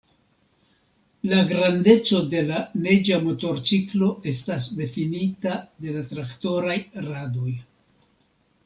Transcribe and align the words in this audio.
La 1.33 1.41
grandeco 1.51 2.21
de 2.31 2.41
la 2.47 2.63
neĝa 2.87 3.19
motorciklo 3.27 4.09
estas 4.33 4.71
difinita 4.81 5.57
de 5.85 5.95
la 5.99 6.05
traktoraj 6.15 6.79
radoj. 7.11 7.57